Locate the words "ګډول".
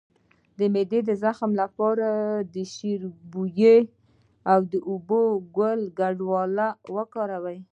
5.99-6.51